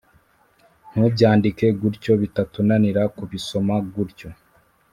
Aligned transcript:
ntubyandike 0.91 1.65
gutyo 1.79 2.13
bitatunanira 2.21 3.01
kubisoma. 3.15 3.73
gutyo 3.93 4.29